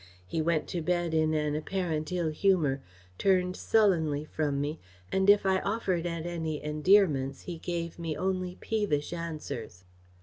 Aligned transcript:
He 0.25 0.41
went 0.41 0.65
to 0.69 0.81
bed 0.81 1.13
in 1.13 1.35
an 1.35 1.55
apparent 1.55 2.11
ill 2.11 2.31
humour, 2.31 2.81
turned 3.19 3.55
sullenly 3.55 4.25
from 4.25 4.59
me, 4.59 4.79
and 5.11 5.29
if 5.29 5.45
I 5.45 5.59
offered 5.59 6.07
at 6.07 6.25
any 6.25 6.63
endearments 6.63 7.41
he 7.41 7.59
gave 7.59 7.99
me 7.99 8.17
only 8.17 8.55
peevish 8.59 9.13
answers. 9.13 9.83